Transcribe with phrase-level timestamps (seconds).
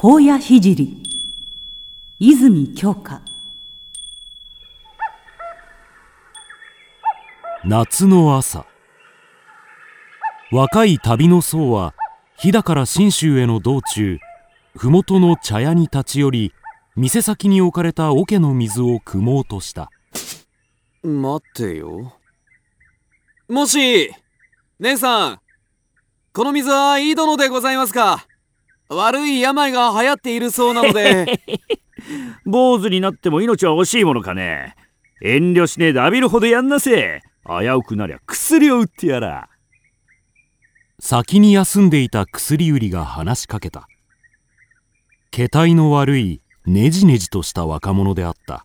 [0.00, 0.60] 荒野聖
[2.20, 3.20] 泉鏡花。
[7.64, 8.64] 夏の朝。
[10.52, 11.94] 若い旅の僧は
[12.36, 14.20] 飛騨から信州への道中
[14.76, 16.52] 麓の茶屋に立ち寄り
[16.94, 19.90] 店先に置かれた桶の水を汲もうとした。
[21.02, 22.12] 待ってよ。
[23.48, 24.12] もし
[24.78, 25.40] 姉さん
[26.32, 28.27] この水はいい殿でございますか？
[28.88, 31.40] 悪い病が流行っているそうなので。
[32.46, 34.74] 坊主になっても命は惜しいものかね。
[35.20, 37.22] 遠慮しねえで浴びるほどやんなせ。
[37.46, 39.48] 危うくなりゃ薬を売ってやら。
[41.00, 43.88] 先に休んでいた薬売りが話しかけた。
[45.30, 48.64] 気体の悪いねじねじとした若者であった。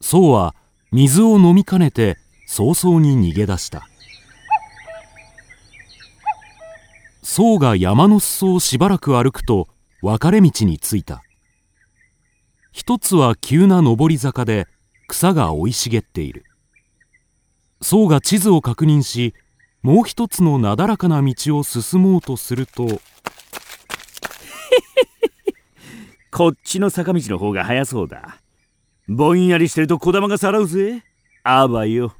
[0.00, 0.54] そうは
[0.92, 2.16] 水を飲みかねて
[2.46, 3.89] 早々に逃げ出した
[7.22, 9.68] 僧が山の裾をしばらく歩くと
[10.00, 11.22] 分かれ道に着いた。
[12.72, 14.66] 一つは急な上り坂で
[15.08, 16.44] 草が生い茂っている。
[17.82, 19.34] 僧が地図を確認し
[19.82, 22.86] もう一つのなだらかな道を進もうとすると。
[26.30, 28.38] こっちの坂道の方が早そうだ。
[29.08, 31.02] ぼんやりしてると小玉がさらうぜ。
[31.42, 32.14] あばよ。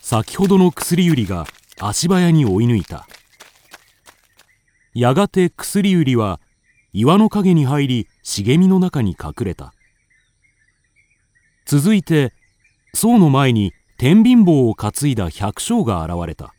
[0.00, 1.46] 先ほどの薬売りが
[1.80, 3.08] 足早に追い抜いた
[4.94, 6.40] やがて薬売りは
[6.92, 9.74] 岩の陰に入り茂みの中に隠れた。
[11.66, 12.32] 続いて
[12.94, 16.54] 僧の前に天秤棒を担いだ百姓が現れた。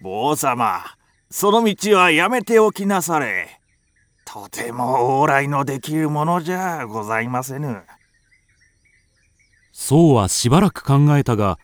[0.00, 0.82] 坊様
[1.30, 3.58] その道はやめておきなされ。
[4.24, 7.82] とても往来のできるものじゃございませぬ。
[9.72, 11.58] 僧はしばらく考えたが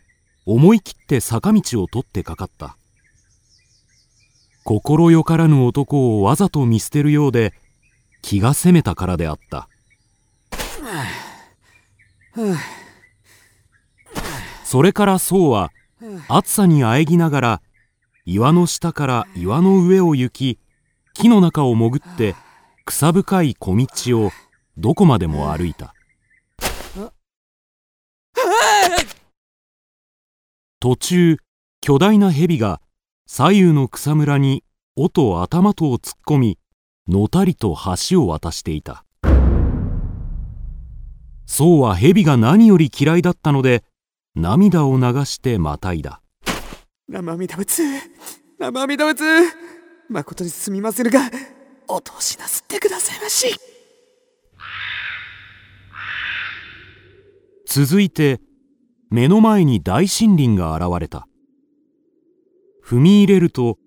[0.44, 2.76] 思い切って坂道を取ってかかった
[4.68, 7.54] 心よからぬ男をわざと見捨てるようで
[8.20, 9.66] 気が責めたからであった。
[14.64, 15.72] それから僧は
[16.28, 17.62] 暑さにあえぎながら
[18.26, 20.58] 岩の下から岩の上を行き
[21.14, 22.36] 木の中を潜って
[22.84, 24.32] 草深い小道を
[24.76, 25.94] どこまでも歩いた。
[30.78, 31.38] 途中
[31.80, 32.82] 巨大な蛇が
[33.30, 34.64] 左右の草むらに
[35.00, 36.58] 尾と頭とを突っ込み
[37.06, 37.76] のたりと
[38.10, 39.04] 橋を渡していた。
[41.46, 43.84] 僧は蛇が何より嫌いだったので
[44.34, 46.20] 涙を流してまたいだ。
[47.08, 47.82] 生身仏
[48.58, 49.24] 生身仏
[50.08, 51.20] 誠にすみませぬが
[51.86, 53.54] お通しなすってくださいまし。
[57.66, 58.40] 続いて
[59.10, 61.28] 目の前に大森林が現れた。
[62.84, 63.78] 踏み入れると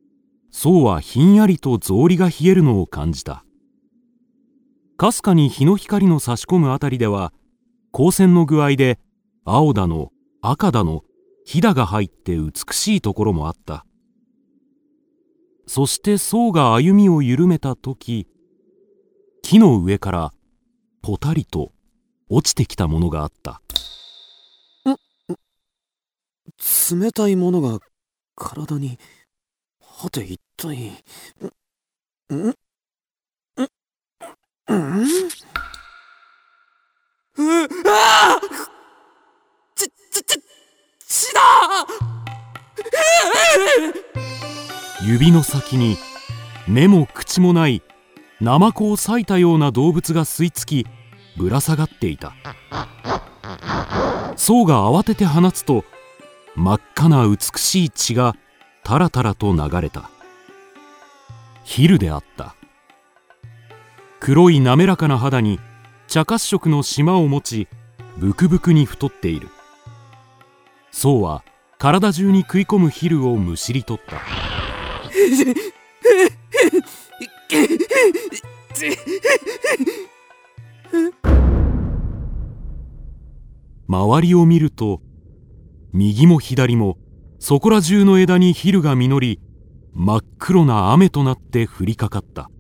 [0.51, 3.43] 僧はひんやりと草履が冷えるのを感じた。
[4.97, 7.33] かすかに日の光の差し込むあたりでは
[7.91, 8.99] 光線の具合で
[9.45, 10.11] 青だの
[10.41, 11.03] 赤だの
[11.45, 13.85] ひだが入って美しいところもあった。
[15.65, 18.27] そして僧が歩みを緩めた時
[19.41, 20.33] 木の上から
[21.01, 21.71] ぽたりと
[22.29, 23.61] 落ちてきたものがあった。
[26.91, 27.79] 冷たいものが
[28.35, 28.99] 体に
[30.03, 32.55] はて一体んんんう
[37.85, 38.39] あ
[39.75, 40.39] ちちち
[41.07, 41.41] 血だ。
[45.05, 45.97] 指の先に
[46.67, 47.83] 目も口もない
[48.39, 50.87] ナマコを裂いたような動物が吸い付き
[51.37, 52.33] ぶら下がっていた。
[54.35, 55.85] 僧が慌てて放つと
[56.55, 58.35] 真っ赤な美しい血が
[58.83, 60.09] たらたらと流れた。
[61.63, 62.55] ヒルであった。
[64.19, 65.59] 黒い滑らかな肌に
[66.07, 67.67] 茶褐色の島を持ち
[68.17, 69.49] ブクブクに太っている。
[70.91, 71.43] 僧は
[71.77, 74.21] 体中に食い込むヒルをむしり取った。
[83.87, 85.01] 周りを見ると
[85.93, 86.97] 右も左も
[87.43, 89.39] そこら中の枝にヒルが実り
[89.93, 92.51] 真っ黒な雨となって降りかかった。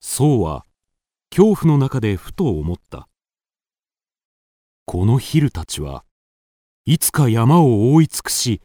[0.00, 0.64] そうは
[1.30, 3.06] 恐怖の中でふと思った。
[4.84, 6.04] このヒルたちは
[6.84, 8.60] いつか山を覆い尽くし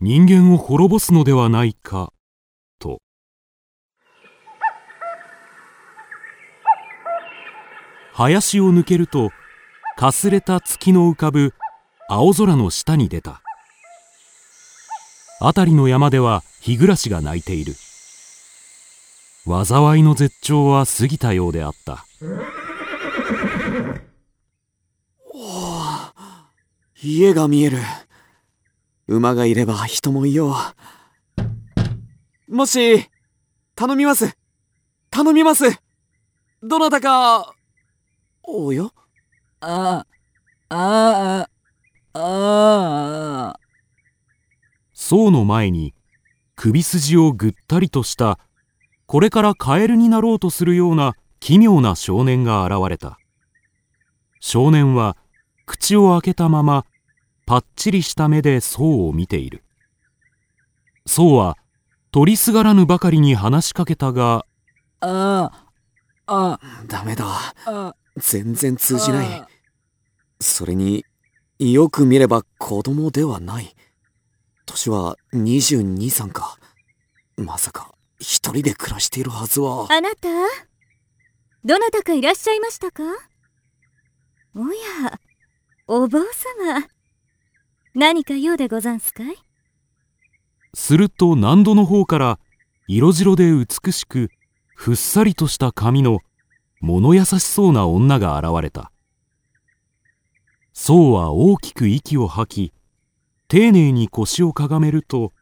[0.00, 2.10] 人間を滅ぼすのではないか
[8.14, 9.30] 林を抜けると
[9.96, 11.54] かすれた月の浮かぶ
[12.08, 13.40] 青空の下に出た。
[15.40, 17.74] 辺りの山では日暮が鳴いている。
[19.46, 22.04] 災いの絶頂は過ぎたようであった。
[25.26, 26.12] お
[27.02, 27.78] 家が見える。
[29.08, 30.54] 馬がいれば人もいよ
[32.48, 32.54] う。
[32.54, 33.08] もし
[33.74, 34.36] 頼みます。
[35.10, 35.64] 頼みます。
[36.62, 37.54] どなたか
[38.44, 38.92] およ。
[39.60, 40.04] あ
[40.68, 41.48] あ
[42.14, 43.56] ああ
[44.92, 45.94] 僧の前に
[46.56, 48.38] 首筋をぐったりとした
[49.06, 53.18] これからカエルになろうとするような奇妙な少年が現れた。
[54.40, 55.16] 少年は
[55.66, 56.84] 口を開けたまま
[57.46, 59.62] パッチリした目で僧を見ている。
[61.06, 61.56] 僧は
[62.10, 64.46] 取りすがらぬばかりに話しかけたが
[65.00, 65.50] あ
[66.26, 67.26] あダメだ。
[67.66, 69.44] あ全然通じない。
[70.40, 71.04] それに
[71.58, 73.74] よく見れば子供ではない。
[74.66, 76.58] 年は22歳か。
[77.36, 79.86] まさか一人で暮らしているはずは。
[79.90, 80.28] あなた？
[81.64, 83.02] どなたかいらっしゃいましたか？
[84.54, 85.18] おや
[85.86, 86.86] お坊様。
[87.94, 89.36] 何か用でござんすかい？
[90.74, 92.38] すると南戸の方から
[92.88, 94.30] 色白で美しく
[94.74, 96.20] ふっさりとした髪の
[96.82, 98.90] 物優しそうな女が現れた。
[100.74, 102.74] 僧は大きく息を吐き
[103.46, 105.32] 丁寧に腰をかがめると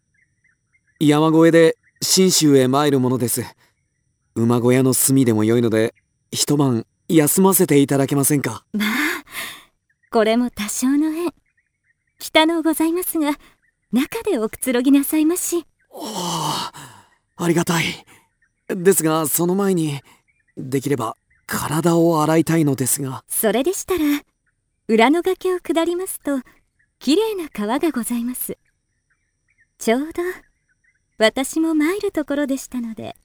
[0.98, 3.42] 山越えで信州へ参るものです。
[4.34, 5.94] 馬小屋の隅でもよいので
[6.30, 8.64] 一晩休ませていただけませんか？
[8.72, 8.88] まあ
[10.10, 11.32] これも多少の縁。
[12.18, 13.32] 北のございますが
[13.92, 15.64] 中でおくつろぎなさいまし。
[15.88, 16.06] おお
[17.36, 17.84] ありがたい。
[18.68, 20.00] ですがその前に
[20.56, 21.16] できれば
[21.50, 23.24] 体を洗いたいのですが。
[23.26, 24.04] それでしたら
[24.86, 26.40] 裏の崖を下りますと
[27.00, 28.56] きれいな川がございます。
[29.78, 30.22] ちょうど
[31.18, 33.16] 私も参るところでしたので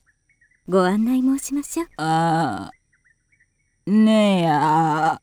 [0.68, 1.88] ご案内申しましょう。
[1.98, 2.72] あ
[3.86, 5.21] ねえや。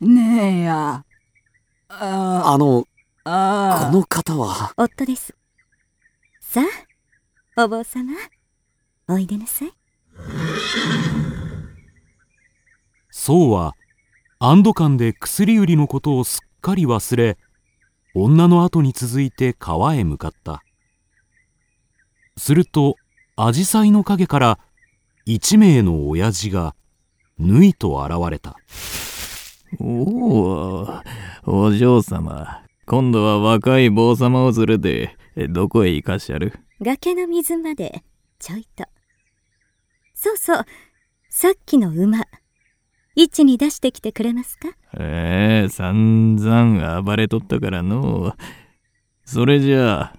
[0.00, 1.04] ねえや。
[1.88, 2.56] ああ。
[2.56, 2.86] の
[3.24, 3.90] あ。
[3.92, 4.72] この方は。
[4.78, 5.34] 夫です。
[6.40, 6.62] さ
[7.56, 8.14] あお坊様
[9.08, 9.72] おいでなさい
[13.20, 13.74] 僧は
[14.38, 17.36] 安堵感で薬売りのことをすっかり忘れ
[18.14, 20.62] 女の後に続いて川へ向かった。
[22.36, 22.94] すると
[23.36, 24.58] 紫陽花の陰から
[25.26, 26.76] 一名の親父が
[27.38, 28.56] ぬいと現れた。
[29.80, 31.02] おお、
[31.44, 32.62] お嬢様。
[32.86, 35.16] 今度は若い坊様を連れて、
[35.50, 36.54] どこへ行かしゃる？
[36.80, 38.04] 崖の水まで
[38.38, 38.84] ちょいと。
[40.14, 40.64] そうそう
[41.28, 42.24] さっきの馬
[43.18, 48.36] 位置に出してきてくれますかええ散々暴れとったからの。
[49.24, 50.16] それじゃあ、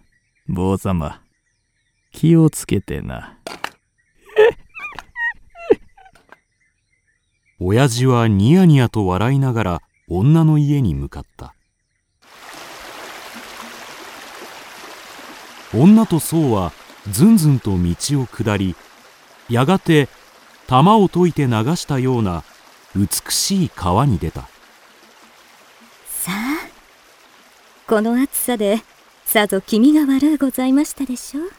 [0.50, 1.22] 坊様、
[2.12, 3.38] 気をつけてな。
[7.58, 11.54] 親父はニヤニヤと笑いながら女の家に向かった
[15.74, 16.72] 女と僧は
[17.12, 18.76] ずんずんと道を下り
[19.50, 20.08] やがて
[20.68, 22.46] 玉を解いて流したような
[22.96, 24.42] 美しい川に出た。
[26.08, 26.68] さあ
[27.88, 28.82] この暑さで
[29.26, 31.52] さぞ気味が悪うございましたでしょう。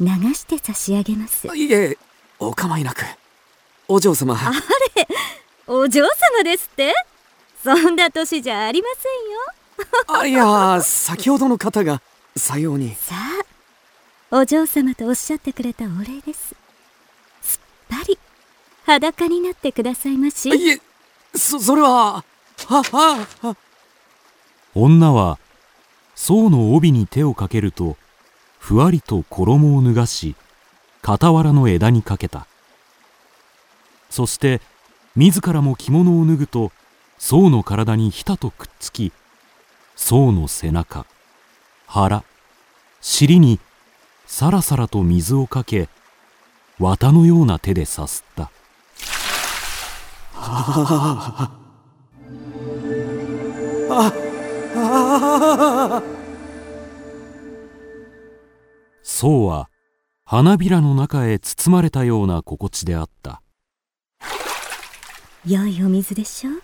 [0.00, 1.46] 流して差し上げます。
[1.56, 1.96] いえ
[2.38, 3.04] お構いなく。
[3.88, 4.34] お嬢様。
[4.34, 5.08] あれ
[5.66, 6.92] お嬢様ですって？
[7.62, 10.20] そんな年じゃありませんよ。
[10.20, 12.02] あいや先ほどの方が
[12.36, 12.94] さように。
[12.94, 13.14] さ
[14.30, 16.54] あお嬢様とおっしゃってくれたお礼です。
[17.42, 18.18] すっぱり
[18.86, 20.48] 裸になってくださいまし。
[20.48, 20.80] いえ
[21.34, 22.24] そそれは
[22.68, 23.56] ははは。
[24.76, 25.40] 女は
[26.14, 27.96] 僧の帯に手をかけると
[28.60, 30.36] ふわりと衣を脱がし
[31.02, 32.46] 傍らの枝にかけた。
[34.08, 34.60] そして
[35.16, 36.70] 自らも着物を脱ぐと
[37.18, 39.12] 僧の体にひたとくっつき
[39.96, 41.06] 僧の背中
[41.86, 42.22] 腹
[43.00, 43.58] 尻に
[44.26, 45.88] さらさらと水をかけ
[46.78, 48.50] 綿のような手でさすった
[59.02, 59.70] 僧は
[60.24, 63.40] 花びらの中へ包まれたような心地であった。
[65.46, 66.62] 良いお水でしょう。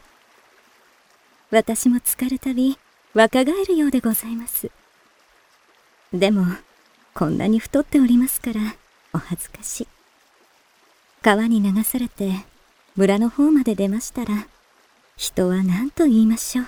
[1.50, 2.78] 私も浸かるたび
[3.14, 4.70] 若返るようでございます。
[6.12, 6.44] でも
[7.14, 8.60] こんなに太っておりますから
[9.12, 9.88] お恥ずかしい。
[11.22, 12.44] 川に流されて
[12.94, 14.46] 村の方まで出ましたら
[15.16, 16.66] 人は何と言いましょう。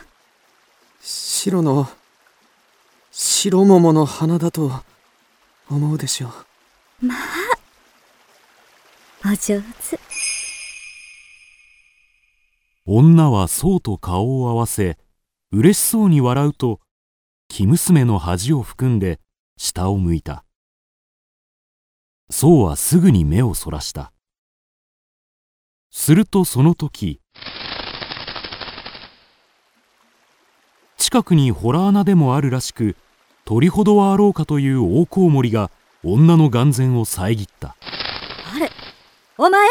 [1.02, 1.86] 白の
[3.10, 4.72] 白白桃の花だと
[5.68, 6.28] 思うでしょ
[7.02, 7.06] う。
[7.06, 7.18] まあ
[9.26, 10.00] お上手。
[12.86, 14.96] 女は宋と顔を合わせ
[15.52, 16.80] 嬉しそうに笑うと
[17.50, 19.20] 生娘の恥を含んで
[19.58, 20.46] 下を向いた。
[22.30, 24.13] 宋はすぐに目をそらした
[25.96, 27.20] するとその時
[30.98, 32.96] 近くに洞穴でもあるらしく
[33.44, 35.70] 鳥ほどはあろうかという大コウモリが
[36.02, 37.76] 女の眼前を遮った。
[38.52, 38.70] あれ
[39.38, 39.68] お前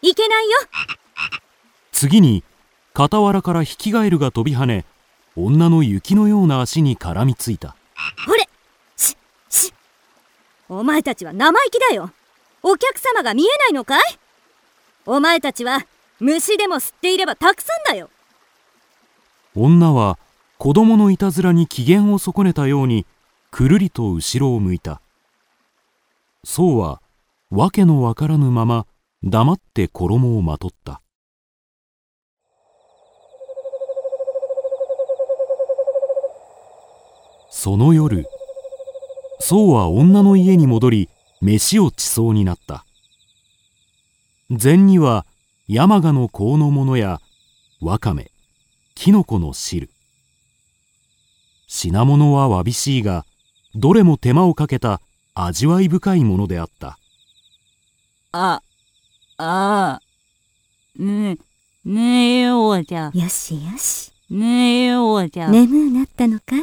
[0.00, 0.56] いけないよ。
[1.92, 2.42] 次に
[2.94, 4.86] 傍らからヒキガエルが飛び跳ね
[5.36, 7.76] 女の雪のような足に絡みついた。
[8.26, 8.48] ほれ
[8.96, 9.14] し
[9.50, 9.74] し
[10.70, 12.10] お前たちは生意気だよ。
[12.62, 14.18] お客様が見えないのかい？
[15.08, 15.86] お前たちは
[16.18, 18.10] 虫でも吸っていればたくさんだよ。
[19.54, 20.18] 女は
[20.58, 23.06] 子供のいたずらに機嫌を損ねたように
[23.52, 25.00] くるりと後ろを向いた。
[26.42, 27.00] そうは
[27.50, 28.86] 訳のわからぬまま
[29.22, 31.00] 黙って衣をまとった。
[37.48, 38.26] その夜
[39.38, 41.08] そうは女の家に戻り
[41.40, 42.84] 飯をちそうになった。
[44.50, 45.26] 膳には
[45.66, 47.20] 山鹿の香のものや
[47.80, 48.30] わかめ
[48.94, 49.90] きのこの汁。
[51.66, 53.26] 品物はわびしいが
[53.74, 55.00] どれも手間をかけた
[55.34, 56.96] 味わい深いものであった。
[58.32, 58.62] あ、
[59.36, 60.00] あ、
[60.96, 61.38] ね、
[61.84, 64.12] ねえおじゃ、よしよし。
[64.30, 65.48] ねえおじゃ。
[65.48, 66.62] 眠うなったのかい？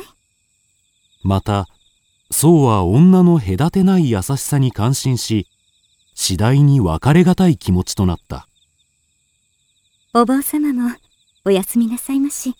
[1.21, 1.67] また
[2.31, 5.47] 宋は女の隔てない優しさに感心し
[6.15, 8.47] 次第に別れがたい気持ちとなった。
[10.13, 10.95] お坊様も
[11.45, 12.55] おやすみなさいまし。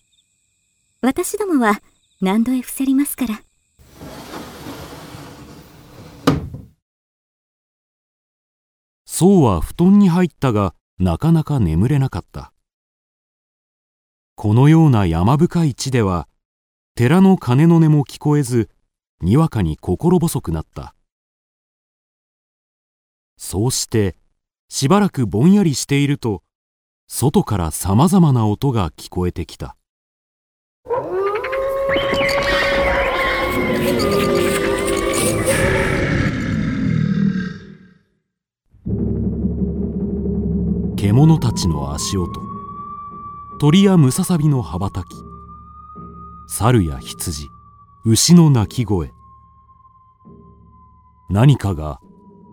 [1.02, 1.82] 私どもは
[2.22, 3.42] 何度へ伏せりますから。
[9.06, 12.52] 宋は布団に入ったがなかなか眠れなかった。
[14.36, 16.28] このような山深い地では
[16.96, 18.70] 寺の鐘の音も聞こえず
[19.22, 20.96] にわかに心細くなった
[23.38, 24.16] そうして
[24.70, 26.44] しばらくぼんやりしていると
[27.08, 29.76] 外からさまざまな音が聞こえてきた。
[40.98, 42.32] 獣たちの足音。
[43.60, 45.06] 鳥やムササビの羽ばたき。
[46.48, 47.50] 猿や羊。
[48.06, 49.12] 牛の鳴き声。
[51.30, 52.00] 何かが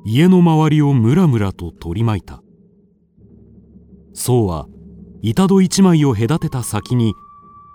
[0.04, 2.42] 家の周りをムラムラと取り巻いた。
[4.14, 4.66] そうは
[5.23, 7.14] 板戸一枚を隔てた先に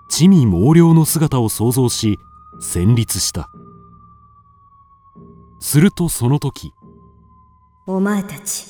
[0.08, 2.18] 地味猛量の姿を想像し
[2.60, 3.48] 戦慄した。
[5.60, 6.72] するとその時
[7.86, 8.66] お前たち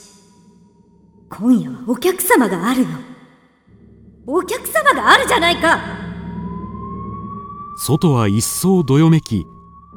[1.28, 2.88] 今夜はお客様があるよ。
[4.26, 5.78] お客様があるじゃないか。
[7.78, 9.44] 外は一層どよめき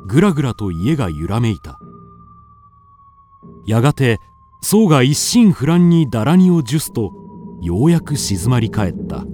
[0.07, 1.78] ぐらぐらと家が揺らめいた
[3.67, 4.17] やがて
[4.61, 7.11] 宋が一心不乱にだらにを術すと
[7.61, 9.25] ようやく静まり返った。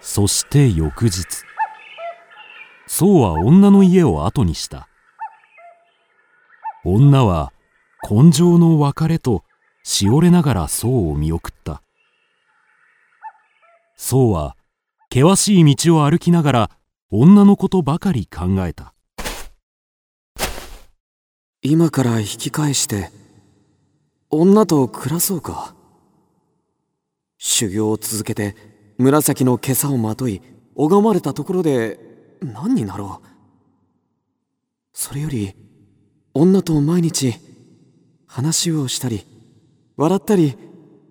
[0.00, 1.24] そして翌日
[2.86, 4.88] 宋は女の家を後にした。
[6.84, 7.52] 女は
[8.10, 9.44] 根性の別れと
[9.84, 11.82] しおれながら宋を見送った。
[14.00, 14.56] 宋は
[15.12, 16.70] 険しい道を歩きながら
[17.10, 18.94] 女のことばかり考えた。
[21.60, 23.10] 今から引き返して
[24.30, 25.74] 女と暮らそうか。
[27.38, 28.54] 修行を続けて
[28.98, 30.40] 紫の袈裟をまとい
[30.76, 31.98] 拝まれたところで
[32.40, 33.28] 何になろう。
[34.92, 35.54] それより
[36.34, 37.34] 女と毎日
[38.26, 39.26] 話をしたり
[39.96, 40.56] 笑ったり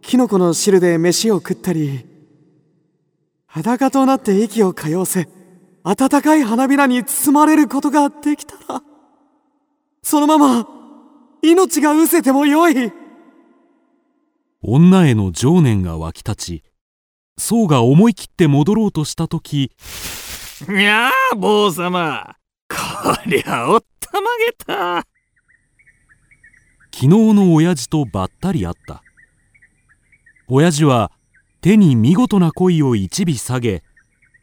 [0.01, 2.16] キノコの汁で飯を食ったり
[3.47, 5.27] 裸となって息を通わせ
[5.83, 8.81] 暖かい花びらに包まれることができたら
[10.03, 10.67] そのまま
[11.41, 12.91] 命が失せてもよい。
[14.61, 16.63] 女への情念が湧き立ち
[17.37, 19.71] 宋が思い切って戻ろうとした時
[20.67, 22.35] いやあ坊様
[22.67, 22.75] こ
[23.27, 25.07] りゃおったまげた。
[26.91, 29.03] 昨日の親父とばったり会った。
[30.47, 31.11] 親父は
[31.61, 33.83] 手に見事な鯉を一尾下げ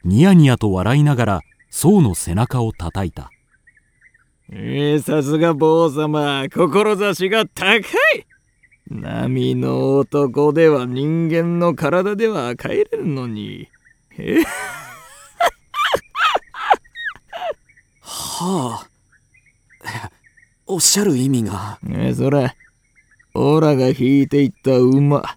[0.05, 1.41] ニヤニヤと笑いながら
[1.71, 3.31] 宋の背中を叩いた
[4.51, 8.27] えー、さすが坊様志が高い
[8.91, 13.69] 波の男では人間の体では帰れるのに。
[14.19, 14.43] え？
[18.01, 18.89] はあ。
[20.67, 21.79] おっしゃる意味が。
[21.91, 22.55] え、そら、
[23.35, 25.37] オラが引いていった馬。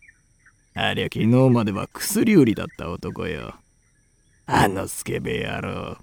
[0.80, 3.56] ありゃ昨日までは薬売りだった男よ。
[4.46, 5.98] あのスケベ野郎。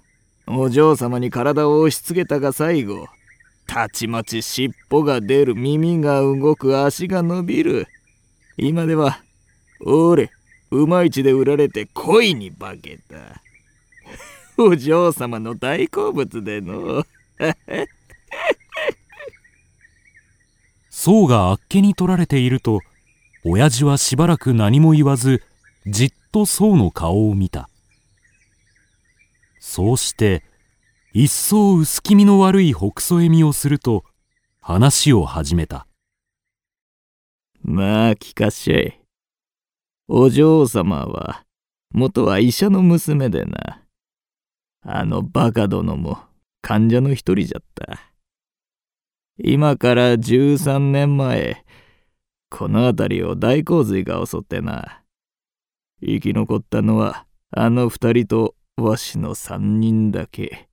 [0.47, 3.07] お嬢様に体を押し付けたが最後。
[3.67, 7.87] たちまち尻尾が出る、耳が動く、足が伸びる。
[8.57, 9.21] 今では、
[9.79, 10.29] おれ、
[10.69, 13.41] 馬市で売られて恋に化けた。
[14.61, 17.05] お嬢様の大好物での。
[20.89, 22.81] 宋があっけに取られていると
[23.47, 25.43] 親父はしばらく何も言わず
[25.85, 27.69] じっと宋の顔を見た。
[29.59, 30.43] そうして
[31.13, 34.03] 一層薄気味の悪いほくそ笑みをすると
[34.61, 35.85] 話を始めた。
[37.61, 38.99] まあ聞かっしゃい。
[40.07, 41.45] お嬢様は
[41.93, 43.83] 元は医者の娘でな。
[44.81, 46.17] あのバカ殿も
[46.61, 48.11] 患者の一人じゃった。
[49.37, 51.64] 今から13年前、
[52.57, 55.03] この辺りを大洪水が襲ってな。
[56.01, 60.69] 生き残ったのはあの二人とわしの三人だけ。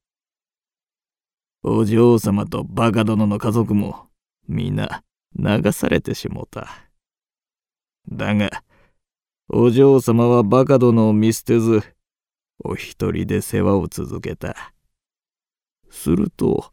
[1.64, 4.06] お嬢様とバカ殿の家族も
[4.46, 5.02] 皆
[5.36, 6.68] 流されてしもた。
[8.08, 8.62] だが、
[9.48, 11.82] お嬢様はバカ殿を見捨てず、
[12.62, 14.72] お一人で世話を続けた。
[15.90, 16.72] すると、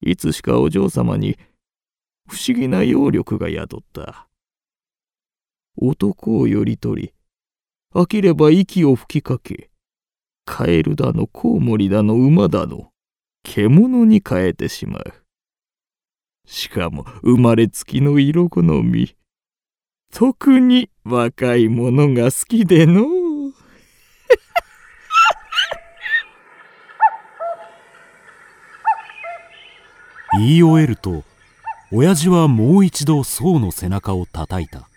[0.00, 1.36] いつしかお嬢様に
[2.28, 4.28] 不思議な揚力が宿った。
[5.76, 7.12] 男をより取り、
[7.94, 9.70] 飽きれば息を吹きかけ、
[10.44, 12.90] カエルだのコウモリだの馬だの、
[13.42, 15.14] 獣に変えてしまう。
[16.46, 19.16] しかも生まれつきの色好み。
[20.12, 23.26] 特に若い者が好きでの。
[30.38, 31.24] 言い終えると
[31.92, 34.88] 親父はもう一度宋の背中を叩いた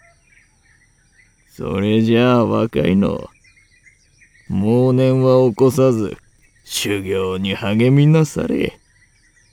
[1.60, 3.30] それじゃあ若いの
[4.48, 6.16] 猛年は起こさず
[6.64, 8.80] 修行に励みなされ。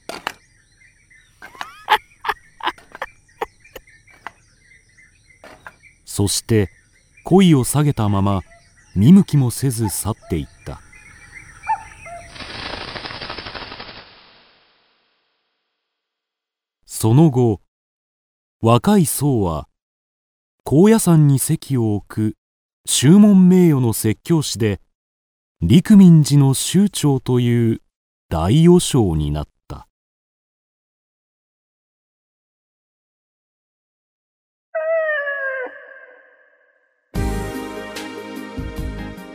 [6.04, 6.70] そして
[7.24, 8.42] 恋を下げたまま
[8.94, 10.80] 見向きもせず去っていった。
[16.84, 17.60] その後
[18.60, 19.66] 若い僧は
[20.68, 22.34] 高野山に席を置く
[22.86, 24.80] 宗門名誉の説教師で
[25.60, 27.82] 陸民寺の宗長という
[28.28, 29.86] 大与将になった。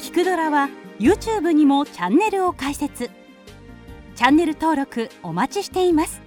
[0.01, 0.67] キクドラは
[0.99, 3.09] YouTube にもチャンネルを開設。
[4.15, 6.21] チャンネル登録お待ちしています。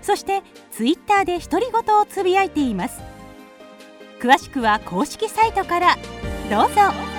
[0.00, 3.11] そしてツイッターで独り言をつぶやいています。
[4.22, 5.96] 詳しくは公式サイトから
[6.48, 7.11] どうぞ。